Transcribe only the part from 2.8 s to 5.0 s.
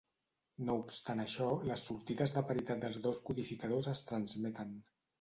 dels dos codificadors es transmeten.